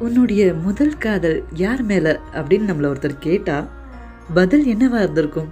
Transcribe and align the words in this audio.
உன்னுடைய 0.00 0.54
முதல் 0.54 0.98
காதல் 0.98 1.44
யார் 1.52 1.82
மேல 1.82 2.20
அப்படின்னு 2.32 2.68
நம்மள 2.70 2.88
ஒருத்தர் 2.90 3.14
கேட்டா 3.20 3.68
பதில் 4.34 4.66
என்னவா 4.66 4.98
இருந்திருக்கும்? 4.98 5.48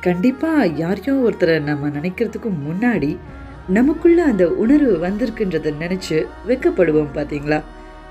கண்டிப்பா 0.00 0.64
யாரையோ 0.64 1.14
ஒருத்தரை 1.14 1.60
நம்ம 1.60 1.88
நினைக்கிறதுக்கு 1.88 2.50
முன்னாடி 2.66 3.18
நமக்குள்ள 3.68 4.24
அந்த 4.24 4.48
உணர்வு 4.48 5.08
வந்திருக்குன்றத 5.08 5.74
நினைச்சு 5.80 6.26
வெக்கப்படுவோம் 6.48 7.14
பாத்தீங்களா? 7.14 7.62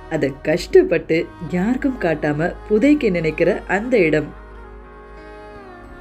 அதை 0.09 0.33
கஷ்டப்பட்டு 0.43 1.25
யாருக்கும் 1.49 1.99
காட்டாம 1.99 2.53
புதைக்க 2.69 3.09
நினைக்கிற 3.09 3.61
அந்த 3.67 3.97
இடம். 3.97 4.29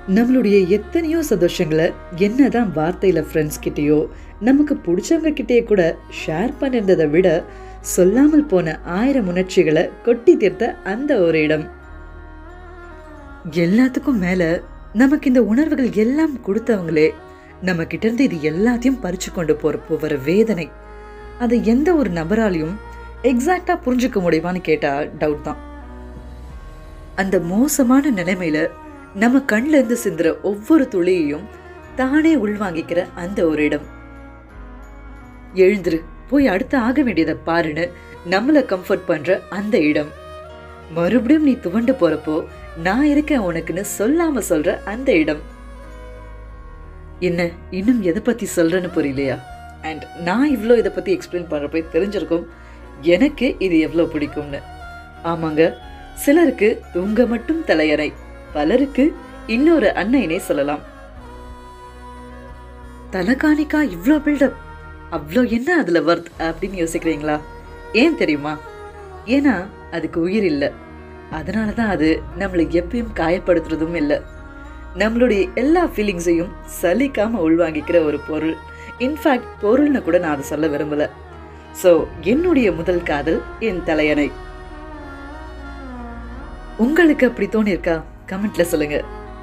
நம்மளுடைய 0.08 0.68
எத்தனையோ 0.68 1.22
சந்தோஷங்களை 1.30 1.92
என்னதான் 2.16 2.72
வார்த்தையில 2.76 3.26
ஃப்ரெண்ட்ஸ் 3.28 3.62
கிட்டேயோ 3.64 4.06
நமக்கு 4.40 4.74
பிடிச்சவங்க 4.86 5.32
கிட்டேயே 5.40 5.64
கூட 5.64 5.96
ஷேர் 6.26 6.52
பண்ணிருந்ததை 6.60 7.10
விட 7.10 7.44
சொல்லாமல் 7.82 8.44
போன 8.44 8.78
ஆயிரம் 8.84 9.26
உணர்ச்சிகளை 9.26 9.90
கொட்டி 10.02 10.36
தீர்த்த 10.36 10.76
அந்த 10.84 11.18
ஒரு 11.20 11.40
இடம். 11.40 11.70
எல்லாத்துக்கும் 13.50 14.18
மேல 14.18 14.60
நமக்கு 14.92 15.28
இந்த 15.28 15.42
உணர்வுகள் 15.42 15.92
எல்லாம் 15.92 16.38
கொடுத்தவங்களே 16.46 17.14
நம்ம 17.62 17.84
கிட்ட 17.84 18.08
இருந்து 18.08 18.24
இது 18.24 18.50
எல்லாத்தையும் 18.50 19.02
பறிச்சு 19.02 19.32
கொண்டு 19.34 19.58
போறப்போ 19.62 19.98
வர 20.00 20.14
வேதனை. 20.14 20.70
அதை 21.38 21.64
எந்த 21.64 21.94
ஒரு 21.94 22.10
நபராலையும் 22.10 22.74
எக்ஸாக்டா 23.22 23.74
புரிஞ்சுக்க 23.84 24.18
முடியுமான்னு 24.24 24.60
கேட்டா 24.60 25.00
டவுட் 25.00 25.40
தான். 25.40 25.56
அந்த 27.16 27.40
மோசமான 27.40 28.10
நிலைமையில 28.10 28.70
நம்ம 29.14 29.38
கண்ல 29.38 29.66
இருந்து 29.66 29.98
சிந்துற 30.04 30.42
ஒவ்வொரு 30.42 30.88
துளியையும் 30.90 31.44
தானே 31.94 32.36
உள்வாங்கிக்கிற 32.36 33.06
அந்த 33.14 33.46
ஒரு 33.46 33.62
இடம். 33.62 33.86
எழுந்துரு. 35.54 36.00
போய் 36.32 36.52
அடுத்து 36.54 36.76
ஆக 36.88 36.98
வேண்டியதை 37.06 37.34
பாருன்னு 37.46 37.84
நம்மள 38.32 38.58
கம்ஃபர்ட் 38.72 39.08
பண்ற 39.10 39.38
அந்த 39.58 39.76
இடம். 39.90 40.10
மறுபடியும் 40.96 41.46
நீ 41.48 41.54
துவண்டு 41.64 41.92
போறப்போ 42.00 42.36
நான் 42.86 43.06
இருக்கேன் 43.12 43.46
உனக்குன்னு 43.48 43.84
சொல்லாம 43.98 44.42
சொல்ற 44.50 44.70
அந்த 44.92 45.10
இடம். 45.22 45.42
என்ன 47.28 47.40
இன்னும் 47.78 48.00
எதை 48.10 48.20
பத்தி 48.28 48.46
சொல்றேன்னு 48.56 48.90
புரியலையா? 48.96 49.36
அண்ட் 49.88 50.04
நான் 50.28 50.48
இவ்வளோ 50.56 50.74
இதை 50.80 50.90
பத்தி 50.94 51.10
எக்ஸ்பிளைன் 51.16 51.50
பண்ணுறப்ப 51.50 51.82
தெரிஞ்சிருக்கும். 51.94 52.44
எனக்கு 53.14 53.46
இது 53.66 53.76
எவ்வளோ 53.86 54.04
பிடிக்கும்னு. 54.14 54.60
ஆமாங்க 55.30 55.62
சிலருக்கு 56.24 56.68
உங்க 57.02 57.26
மட்டும் 57.32 57.60
தலையறை 57.68 58.08
பலருக்கு 58.56 59.04
இன்னொரு 59.54 59.88
அன்னைனே 60.00 60.38
சொல்லலாம். 60.48 60.82
தலகாணிக்கா 63.14 63.80
இவ்வளோ 63.94 64.16
பில்டப் 64.26 64.58
அவ்வளோ 65.12 65.40
என்ன 65.50 65.70
அதில் 65.76 66.04
வர்த் 66.04 66.28
அப்படின்னு 66.38 66.76
யோசிக்கிறீங்களா? 66.82 67.40
ஏன் 67.92 68.16
தெரியுமா? 68.16 68.52
ஏன்னா 69.26 69.54
அதுக்கு 69.90 70.20
உயிர் 70.20 70.44
இல்லை. 70.44 70.68
அதனால 71.30 71.70
தான் 71.70 71.88
அது 71.88 72.08
நம்மளை 72.38 72.64
எப்பயும் 72.80 73.12
காயப்படுத்துறதும் 73.20 73.94
இல்லை. 73.94 74.18
நம்மளுடைய 74.98 75.42
எல்லா 75.54 75.82
ஃபீலிங்ஸையும் 75.86 76.54
சலிக்காமல் 76.82 77.44
உள்வாங்கிக்கிற 77.46 78.04
ஒரு 78.04 78.18
பொருள். 78.28 78.56
இன்ஃபேக்ட் 78.98 79.52
பொருள்னு 79.62 80.02
கூட 80.02 80.18
நான் 80.18 80.34
அதை 80.34 80.44
சொல்ல 80.44 80.66
விரும்பல. 80.66 81.04
ஸோ 81.82 81.90
என்னுடைய 82.22 82.72
முதல் 82.72 83.02
காதல் 83.02 83.38
என் 83.58 83.84
தலையணை. 83.84 84.28
உங்களுக்கு 86.78 87.24
அப்படி 87.26 87.46
தோணியிருக்கா? 87.46 87.96
கமெண்ட்ல 88.30 88.62
சொல்லுங்க. 88.62 88.98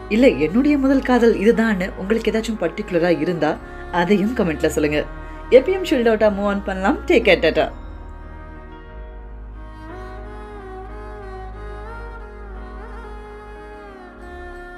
இல்லை 0.10 0.42
என்னுடைய 0.42 0.78
முதல் 0.78 1.08
காதல் 1.10 1.36
இதுதான்னு 1.36 1.88
உங்களுக்கு 1.98 2.32
ஏதாச்சும் 2.32 2.62
பர்டிகுலராக 2.62 3.20
இருந்தா 3.20 3.52
அதையும் 3.92 4.36
கமெண்ட்ல 4.38 4.68
சொல்லுங்கள் 4.68 5.08
எப்பயும் 5.52 5.86
ஷில்ட் 5.90 6.10
அவுட்டா 6.10 6.28
மூவ் 6.38 6.50
ஆன் 6.54 6.64
பண்ணலாம். 6.64 6.98
டேக் 7.06 7.28
கேட்டா 7.30 7.48